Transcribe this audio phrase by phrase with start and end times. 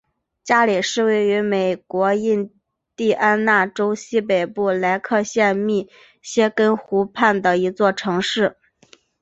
[0.43, 2.51] 加里是位于美国印
[2.95, 5.91] 第安纳州西北部莱克县密
[6.23, 8.57] 歇根湖畔的一座城市。